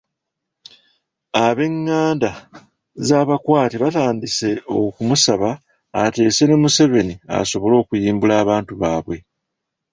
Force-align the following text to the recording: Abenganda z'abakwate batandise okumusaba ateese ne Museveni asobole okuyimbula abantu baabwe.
Abenganda 1.45 2.31
z'abakwate 3.07 3.75
batandise 3.83 4.49
okumusaba 4.77 5.49
ateese 6.03 6.43
ne 6.45 6.55
Museveni 6.61 7.15
asobole 7.39 7.75
okuyimbula 7.81 8.33
abantu 8.43 8.73
baabwe. 8.81 9.17